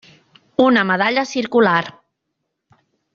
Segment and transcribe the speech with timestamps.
[0.63, 1.85] Una medalla circular.